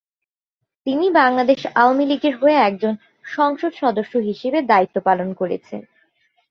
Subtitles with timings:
[0.87, 2.93] তিনি বাংলাদেশ আওয়ামীলীগের হয়ে একজন
[3.27, 5.81] সংসদ সদস্য হিসেবে দায়িত্ব পালন করেছেন।